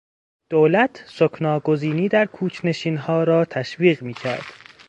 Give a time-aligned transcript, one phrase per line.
[0.49, 4.45] دولت سکنی گزینی در کوچ نشینها را تشویق میکرد.